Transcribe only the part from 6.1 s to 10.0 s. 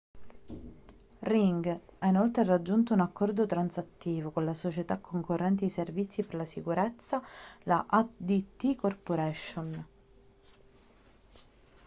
di sicurezza la adt corporation